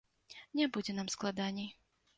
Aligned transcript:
Не 0.61 0.69
будзе 0.77 0.97
нам 1.01 1.13
складаней. 1.17 1.73